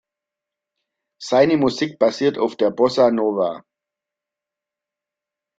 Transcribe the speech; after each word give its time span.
Seine 1.21 1.57
Musik 1.57 1.99
basiert 1.99 2.39
auf 2.39 2.55
der 2.55 2.71
Bossa 2.71 3.11
Nova. 3.11 3.63